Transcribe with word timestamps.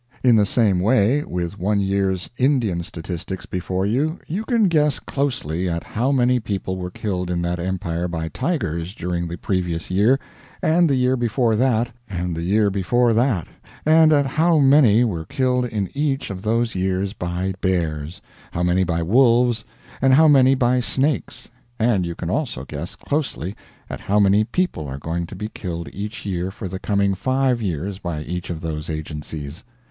In 0.23 0.35
the 0.35 0.47
same 0.47 0.79
way, 0.79 1.23
with 1.23 1.59
one 1.59 1.79
year's 1.79 2.27
Indian 2.39 2.81
statistics 2.81 3.45
before 3.45 3.85
you, 3.85 4.17
you 4.25 4.43
can 4.45 4.67
guess 4.67 4.97
closely 4.97 5.69
at 5.69 5.83
how 5.83 6.11
many 6.11 6.39
people 6.39 6.75
were 6.75 6.89
killed 6.89 7.29
in 7.29 7.43
that 7.43 7.59
Empire 7.59 8.07
by 8.07 8.27
tigers 8.29 8.95
during 8.95 9.27
the 9.27 9.37
previous 9.37 9.91
year, 9.91 10.19
and 10.63 10.89
the 10.89 10.95
year 10.95 11.15
before 11.15 11.55
that, 11.55 11.91
and 12.09 12.35
the 12.35 12.41
year 12.41 12.71
before 12.71 13.13
that, 13.13 13.47
and 13.85 14.11
at 14.11 14.25
how 14.25 14.57
many 14.57 15.03
were 15.03 15.23
killed 15.25 15.65
in 15.65 15.87
each 15.93 16.31
of 16.31 16.41
those 16.41 16.73
years 16.73 17.13
by 17.13 17.53
bears, 17.61 18.21
how 18.53 18.63
many 18.63 18.83
by 18.83 19.03
wolves, 19.03 19.63
and 20.01 20.15
how 20.15 20.27
many 20.27 20.55
by 20.55 20.79
snakes; 20.79 21.47
and 21.77 22.07
you 22.07 22.15
can 22.15 22.31
also 22.31 22.65
guess 22.65 22.95
closely 22.95 23.55
at 23.87 24.01
how 24.01 24.19
many 24.19 24.43
people 24.45 24.87
are 24.87 24.97
going 24.97 25.27
to 25.27 25.35
be 25.35 25.47
killed 25.49 25.87
each 25.93 26.25
year 26.25 26.49
for 26.49 26.67
the 26.67 26.79
coming 26.79 27.13
five 27.13 27.61
years 27.61 27.99
by 27.99 28.23
each 28.23 28.49
of 28.49 28.61
those 28.61 28.89
agencies. 28.89 29.63